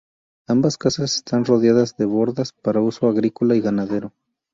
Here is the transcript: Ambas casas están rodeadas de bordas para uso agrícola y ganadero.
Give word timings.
Ambas 0.47 0.79
casas 0.79 1.17
están 1.17 1.45
rodeadas 1.45 1.95
de 1.95 2.05
bordas 2.05 2.53
para 2.53 2.81
uso 2.81 3.07
agrícola 3.07 3.55
y 3.55 3.61
ganadero. 3.61 4.11